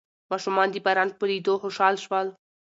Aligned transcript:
ماشومان 0.31 0.67
د 0.71 0.75
باران 0.85 1.09
په 1.19 1.23
لیدو 1.29 1.53
خوشحال 1.63 1.95
شول. 2.03 2.27